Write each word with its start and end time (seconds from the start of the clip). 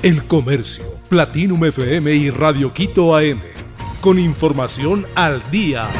El 0.00 0.28
Comercio, 0.28 0.84
Platinum 1.08 1.64
FM 1.64 2.14
y 2.14 2.30
Radio 2.30 2.72
Quito 2.72 3.16
AM. 3.16 3.40
Con 4.00 4.20
información 4.20 5.04
al 5.16 5.42
día. 5.50 5.90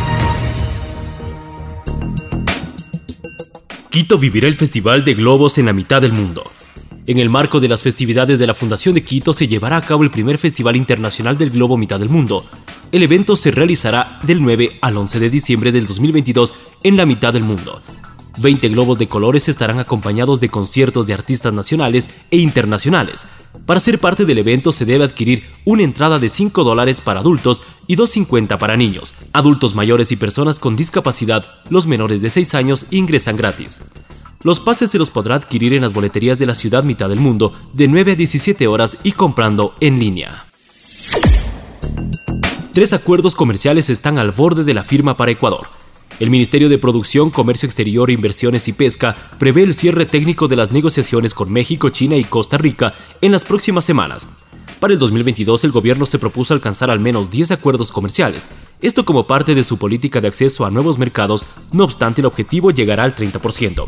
Quito 3.91 4.17
vivirá 4.17 4.47
el 4.47 4.55
Festival 4.55 5.05
de 5.05 5.15
Globos 5.15 5.59
en 5.59 5.67
la 5.67 5.73
mitad 5.73 6.01
del 6.01 6.13
mundo. 6.13 6.49
En 7.09 7.19
el 7.19 7.29
marco 7.29 7.59
de 7.59 7.67
las 7.67 7.83
festividades 7.83 8.39
de 8.39 8.47
la 8.47 8.55
Fundación 8.55 8.95
de 8.95 9.03
Quito 9.03 9.35
se 9.35 9.49
llevará 9.49 9.79
a 9.79 9.83
cabo 9.83 10.05
el 10.05 10.13
primer 10.13 10.39
Festival 10.39 10.77
Internacional 10.77 11.37
del 11.37 11.51
Globo 11.51 11.77
Mitad 11.77 11.99
del 11.99 12.09
Mundo. 12.09 12.45
El 12.93 13.03
evento 13.03 13.35
se 13.35 13.51
realizará 13.51 14.21
del 14.23 14.41
9 14.41 14.79
al 14.81 14.97
11 14.97 15.19
de 15.19 15.29
diciembre 15.29 15.73
del 15.73 15.89
2022 15.89 16.55
en 16.85 16.97
la 16.97 17.05
mitad 17.05 17.33
del 17.33 17.43
mundo. 17.43 17.83
20 18.39 18.69
globos 18.69 18.99
de 18.99 19.09
colores 19.09 19.49
estarán 19.49 19.79
acompañados 19.79 20.41
de 20.41 20.49
conciertos 20.49 21.07
de 21.07 21.15
artistas 21.15 21.53
nacionales 21.53 22.09
e 22.31 22.39
internacionales. 22.39 23.27
Para 23.69 23.81
ser 23.81 23.99
parte 23.99 24.25
del 24.25 24.39
evento 24.39 24.73
se 24.73 24.87
debe 24.87 25.05
adquirir 25.05 25.45
una 25.67 25.83
entrada 25.83 26.19
de 26.19 26.31
5 26.31 26.65
dólares 26.65 27.03
para 27.03 27.21
adultos 27.21 27.63
y 27.87 27.97
2.50 27.97 28.57
para 28.57 28.79
niños. 28.79 29.13
Adultos 29.35 29.75
mayores 29.75 30.11
y 30.11 30.17
personas 30.17 30.59
con 30.59 30.75
discapacidad, 30.75 31.45
los 31.69 31.87
menores 31.87 32.23
de 32.23 32.31
6 32.31 32.55
años, 32.55 32.87
ingresan 32.91 33.37
gratis. 33.37 33.81
Los 34.43 34.61
pases 34.61 34.91
se 34.91 34.99
los 34.99 35.11
podrá 35.11 35.35
adquirir 35.35 35.75
en 35.75 35.83
las 35.83 35.93
boleterías 35.93 36.39
de 36.39 36.47
la 36.47 36.55
ciudad 36.55 36.83
mitad 36.83 37.11
del 37.11 37.21
mundo 37.21 37.53
de 37.75 37.89
9 37.89 38.13
a 38.13 38.15
17 38.15 38.67
horas 38.67 38.97
y 39.03 39.13
comprando 39.13 39.75
en 39.81 39.99
línea. 39.99 40.47
Tres 42.73 42.95
acuerdos 42.95 43.35
comerciales 43.35 43.91
están 43.91 44.17
al 44.17 44.31
borde 44.31 44.65
de 44.65 44.73
la 44.73 44.85
firma 44.85 45.19
para 45.19 45.33
Ecuador. 45.33 45.78
El 46.21 46.31
Ministerio 46.31 46.69
de 46.69 46.79
Producción, 46.79 47.31
Comercio 47.31 47.67
Exterior, 47.67 48.11
Inversiones 48.11 48.67
y 48.67 48.73
Pesca 48.73 49.15
prevé 49.39 49.63
el 49.63 49.73
cierre 49.73 50.05
técnico 50.05 50.49
de 50.49 50.57
las 50.57 50.73
negociaciones 50.73 51.33
con 51.33 51.53
México, 51.53 51.91
China 51.91 52.17
y 52.17 52.25
Costa 52.25 52.59
Rica 52.59 52.95
en 53.21 53.31
las 53.31 53.45
próximas 53.45 53.85
semanas. 53.85 54.27
Para 54.81 54.93
el 54.93 54.99
2022 54.99 55.63
el 55.63 55.71
gobierno 55.71 56.07
se 56.07 56.19
propuso 56.19 56.55
alcanzar 56.55 56.91
al 56.91 56.99
menos 56.99 57.31
10 57.31 57.53
acuerdos 57.53 57.93
comerciales, 57.93 58.49
esto 58.81 59.05
como 59.05 59.29
parte 59.29 59.55
de 59.55 59.63
su 59.63 59.79
política 59.79 60.21
de 60.21 60.27
acceso 60.27 60.67
a 60.67 60.73
nuevos 60.73 60.99
mercados, 60.99 61.47
no 61.73 61.85
obstante 61.85 62.21
el 62.21 62.27
objetivo 62.27 62.73
llegará 62.73 63.05
al 63.05 63.15
30%. 63.15 63.87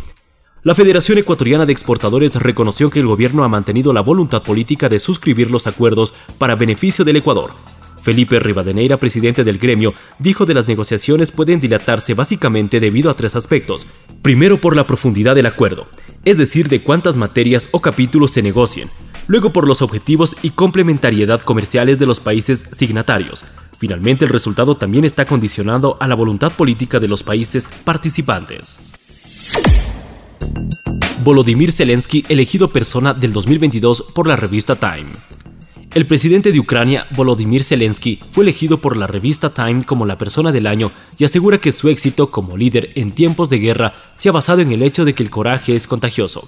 La 0.62 0.77
Federación 0.77 1.19
Ecuatoriana 1.19 1.67
de 1.67 1.72
Exportadores 1.72 2.37
reconoció 2.37 2.91
que 2.91 3.00
el 3.00 3.06
gobierno 3.06 3.42
ha 3.42 3.48
mantenido 3.48 3.92
la 3.92 4.03
voluntad 4.03 4.44
política 4.44 4.89
de 4.89 5.00
suscribir 5.00 5.50
los 5.50 5.67
acuerdos 5.67 6.15
para 6.39 6.55
beneficio 6.55 7.05
del 7.05 7.17
Ecuador, 7.17 7.50
Felipe 8.03 8.41
Rivadeneira, 8.41 8.98
presidente 8.98 9.45
del 9.45 9.59
gremio, 9.59 9.95
dijo 10.19 10.47
de 10.47 10.55
las 10.55 10.69
negociaciones 10.69 11.33
pueden 11.33 11.61
dilatarse 11.61 12.15
básicamente 12.15 12.81
debido 12.81 13.11
a 13.11 13.15
tres 13.15 13.37
aspectos. 13.37 13.87
Primero 14.23 14.61
por 14.61 14.77
la 14.77 14.87
profundidad 14.87 15.34
del 15.34 15.47
acuerdo, 15.47 15.87
es 16.25 16.39
decir, 16.39 16.69
de 16.69 16.83
cuántas 16.83 17.17
materias 17.17 17.69
o 17.73 17.81
capítulos 17.81 18.31
se 18.31 18.43
negocien. 18.43 18.91
Luego 19.27 19.53
por 19.53 19.69
los 19.69 19.83
objetivos 19.83 20.34
y 20.43 20.51
complementariedad 20.51 21.41
comerciales 21.41 21.98
de 21.98 22.06
los 22.06 22.21
países 22.21 22.67
signatarios. 22.73 23.45
Finalmente 23.78 24.25
el 24.25 24.31
resultado 24.31 24.77
también 24.77 25.05
está 25.05 25.25
condicionado 25.25 25.97
a 26.01 26.06
la 26.06 26.15
voluntad 26.15 26.53
política 26.53 27.01
de 27.01 27.09
los 27.09 27.23
países 27.23 27.69
participantes. 27.84 28.81
Volodymyr 31.23 31.71
Zelensky 31.71 32.25
elegido 32.28 32.71
persona 32.71 33.12
del 33.12 33.33
2022 33.33 34.06
por 34.15 34.27
la 34.27 34.37
revista 34.37 34.75
Time. 34.77 35.11
El 35.92 36.06
presidente 36.06 36.52
de 36.52 36.60
Ucrania, 36.60 37.08
Volodymyr 37.16 37.64
Zelensky, 37.64 38.20
fue 38.30 38.44
elegido 38.44 38.80
por 38.80 38.96
la 38.96 39.08
revista 39.08 39.52
Time 39.52 39.83
como 39.83 40.06
la 40.06 40.19
persona 40.19 40.52
del 40.52 40.69
año 40.69 40.92
y 41.19 41.24
asegura 41.24 41.58
que 41.58 41.72
su 41.72 41.88
éxito 41.88 42.30
como 42.30 42.56
líder 42.56 42.91
en 42.94 43.10
tiempos 43.10 43.50
de 43.50 43.58
guerra 43.58 43.94
se 44.14 44.28
ha 44.28 44.32
basado 44.32 44.60
en 44.60 44.70
el 44.70 44.82
hecho 44.82 45.05
de 45.05 45.14
que 45.14 45.24
el 45.24 45.30
coraje 45.30 45.74
es 45.74 45.88
contagioso. 45.88 46.47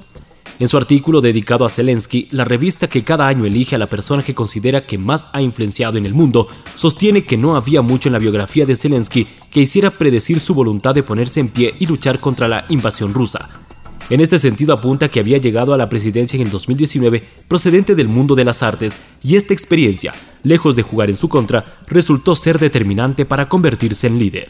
En 0.61 0.69
su 0.69 0.77
artículo 0.77 1.21
dedicado 1.21 1.65
a 1.65 1.71
Zelensky, 1.71 2.29
la 2.31 2.45
revista 2.45 2.87
que 2.87 3.03
cada 3.03 3.27
año 3.27 3.45
elige 3.45 3.75
a 3.75 3.79
la 3.79 3.89
persona 3.89 4.23
que 4.23 4.33
considera 4.33 4.81
que 4.81 4.97
más 4.97 5.27
ha 5.33 5.43
influenciado 5.43 5.99
en 5.99 6.07
el 6.07 6.15
mundo, 6.15 6.47
sostiene 6.77 7.25
que 7.25 7.37
no 7.37 7.57
había 7.57 7.83
mucho 7.83 8.09
en 8.09 8.13
la 8.13 8.21
biografía 8.21 8.65
de 8.65 8.77
Zelensky 8.77 9.27
que 9.51 9.61
hiciera 9.61 9.91
predecir 9.91 10.39
su 10.39 10.55
voluntad 10.55 10.95
de 10.95 11.03
ponerse 11.03 11.41
en 11.41 11.49
pie 11.49 11.75
y 11.81 11.87
luchar 11.87 12.21
contra 12.21 12.47
la 12.47 12.65
invasión 12.69 13.13
rusa, 13.13 13.62
en 14.11 14.21
este 14.21 14.39
sentido 14.39 14.75
apunta 14.75 15.09
que 15.09 15.21
había 15.21 15.39
llegado 15.39 15.73
a 15.73 15.79
la 15.79 15.89
presidencia 15.89 16.37
en 16.37 16.43
el 16.43 16.51
2019 16.51 17.23
procedente 17.49 17.95
del 17.95 18.09
mundo 18.09 18.35
de 18.35 18.45
las 18.45 18.63
artes 18.63 18.99
y 19.23 19.37
esta 19.37 19.55
experiencia, 19.55 20.13
lejos 20.43 20.77
de 20.77 20.83
jugar 20.83 21.11
en 21.11 21.17
su 21.17 21.29
contra, 21.29 21.65
resultó 21.87 22.37
ser 22.37 22.59
determinante 22.59 23.25
para 23.25 23.49
convertirse 23.49 24.07
en 24.07 24.19
líder. 24.19 24.49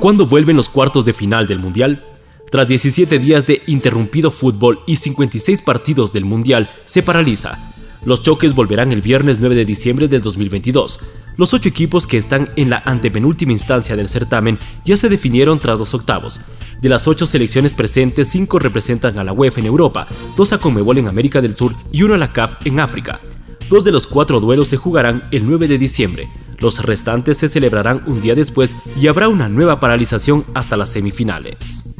¿Cuándo 0.00 0.26
vuelven 0.26 0.56
los 0.56 0.68
cuartos 0.68 1.04
de 1.04 1.12
final 1.12 1.46
del 1.46 1.58
Mundial? 1.58 2.06
Tras 2.50 2.66
17 2.66 3.18
días 3.18 3.46
de 3.46 3.62
interrumpido 3.66 4.30
fútbol 4.30 4.80
y 4.86 4.96
56 4.96 5.62
partidos 5.62 6.12
del 6.12 6.24
Mundial, 6.24 6.70
se 6.84 7.02
paraliza. 7.02 7.58
Los 8.04 8.22
choques 8.22 8.54
volverán 8.54 8.92
el 8.92 9.02
viernes 9.02 9.40
9 9.40 9.54
de 9.54 9.64
diciembre 9.66 10.08
del 10.08 10.22
2022. 10.22 11.00
Los 11.36 11.54
ocho 11.54 11.68
equipos 11.68 12.06
que 12.06 12.16
están 12.16 12.50
en 12.56 12.70
la 12.70 12.82
antepenúltima 12.84 13.52
instancia 13.52 13.96
del 13.96 14.08
certamen 14.08 14.58
ya 14.84 14.96
se 14.96 15.08
definieron 15.08 15.58
tras 15.58 15.78
los 15.78 15.94
octavos. 15.94 16.40
De 16.80 16.88
las 16.88 17.06
ocho 17.08 17.26
selecciones 17.26 17.74
presentes, 17.74 18.28
cinco 18.28 18.58
representan 18.58 19.18
a 19.18 19.24
la 19.24 19.32
UEFA 19.32 19.60
en 19.60 19.66
Europa, 19.66 20.06
dos 20.36 20.52
a 20.52 20.58
Conmebol 20.58 20.98
en 20.98 21.08
América 21.08 21.40
del 21.40 21.54
Sur 21.54 21.74
y 21.92 22.02
uno 22.02 22.14
a 22.14 22.18
la 22.18 22.32
CAF 22.32 22.66
en 22.66 22.80
África. 22.80 23.20
Dos 23.68 23.84
de 23.84 23.92
los 23.92 24.06
cuatro 24.06 24.40
duelos 24.40 24.68
se 24.68 24.76
jugarán 24.76 25.28
el 25.30 25.46
9 25.46 25.68
de 25.68 25.78
diciembre. 25.78 26.28
Los 26.58 26.82
restantes 26.84 27.38
se 27.38 27.48
celebrarán 27.48 28.02
un 28.06 28.20
día 28.20 28.34
después 28.34 28.74
y 29.00 29.06
habrá 29.06 29.28
una 29.28 29.48
nueva 29.48 29.78
paralización 29.78 30.44
hasta 30.54 30.76
las 30.76 30.90
semifinales. 30.90 31.94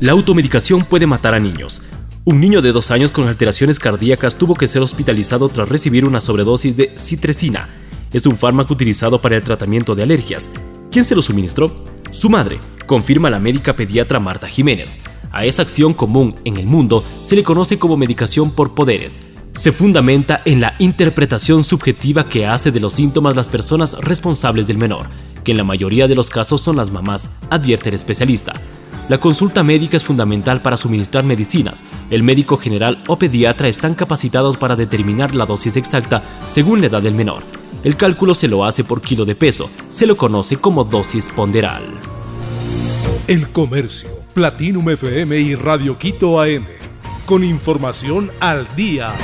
La 0.00 0.12
automedicación 0.12 0.84
puede 0.84 1.06
matar 1.06 1.32
a 1.32 1.40
niños. 1.40 1.80
Un 2.24 2.38
niño 2.38 2.62
de 2.62 2.70
dos 2.70 2.92
años 2.92 3.10
con 3.10 3.26
alteraciones 3.26 3.80
cardíacas 3.80 4.36
tuvo 4.36 4.54
que 4.54 4.68
ser 4.68 4.80
hospitalizado 4.80 5.48
tras 5.48 5.68
recibir 5.68 6.04
una 6.04 6.20
sobredosis 6.20 6.76
de 6.76 6.92
citresina. 6.96 7.68
Es 8.12 8.26
un 8.26 8.38
fármaco 8.38 8.74
utilizado 8.74 9.20
para 9.20 9.34
el 9.34 9.42
tratamiento 9.42 9.96
de 9.96 10.04
alergias. 10.04 10.48
¿Quién 10.92 11.04
se 11.04 11.16
lo 11.16 11.22
suministró? 11.22 11.74
Su 12.12 12.30
madre, 12.30 12.60
confirma 12.86 13.28
la 13.28 13.40
médica 13.40 13.72
pediatra 13.74 14.20
Marta 14.20 14.46
Jiménez. 14.46 14.98
A 15.32 15.46
esa 15.46 15.62
acción 15.62 15.94
común 15.94 16.36
en 16.44 16.58
el 16.58 16.66
mundo 16.66 17.02
se 17.24 17.34
le 17.34 17.42
conoce 17.42 17.80
como 17.80 17.96
medicación 17.96 18.52
por 18.52 18.72
poderes. 18.76 19.26
Se 19.54 19.72
fundamenta 19.72 20.42
en 20.44 20.60
la 20.60 20.76
interpretación 20.78 21.64
subjetiva 21.64 22.28
que 22.28 22.46
hace 22.46 22.70
de 22.70 22.78
los 22.78 22.92
síntomas 22.92 23.34
las 23.34 23.48
personas 23.48 23.96
responsables 23.98 24.68
del 24.68 24.78
menor, 24.78 25.08
que 25.42 25.50
en 25.50 25.58
la 25.58 25.64
mayoría 25.64 26.06
de 26.06 26.14
los 26.14 26.30
casos 26.30 26.60
son 26.60 26.76
las 26.76 26.92
mamás, 26.92 27.30
advierte 27.50 27.88
el 27.88 27.96
especialista. 27.96 28.52
La 29.08 29.18
consulta 29.18 29.62
médica 29.62 29.96
es 29.96 30.04
fundamental 30.04 30.60
para 30.60 30.76
suministrar 30.76 31.24
medicinas. 31.24 31.84
El 32.10 32.22
médico 32.22 32.56
general 32.56 33.02
o 33.08 33.18
pediatra 33.18 33.68
están 33.68 33.94
capacitados 33.94 34.56
para 34.56 34.76
determinar 34.76 35.34
la 35.34 35.44
dosis 35.44 35.76
exacta 35.76 36.22
según 36.46 36.80
la 36.80 36.86
edad 36.86 37.02
del 37.02 37.14
menor. 37.14 37.42
El 37.82 37.96
cálculo 37.96 38.34
se 38.34 38.46
lo 38.46 38.64
hace 38.64 38.84
por 38.84 39.02
kilo 39.02 39.24
de 39.24 39.34
peso. 39.34 39.68
Se 39.88 40.06
lo 40.06 40.16
conoce 40.16 40.56
como 40.56 40.84
dosis 40.84 41.28
ponderal. 41.30 41.84
El 43.26 43.48
Comercio, 43.50 44.08
Platinum 44.34 44.90
FM 44.90 45.38
y 45.40 45.54
Radio 45.56 45.98
Quito 45.98 46.40
AM. 46.40 46.66
Con 47.26 47.42
información 47.42 48.30
al 48.40 48.68
día. 48.76 49.14